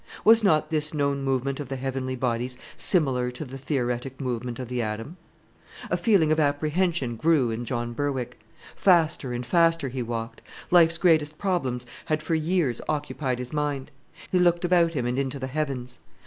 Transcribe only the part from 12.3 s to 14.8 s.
years occupied his mind. He looked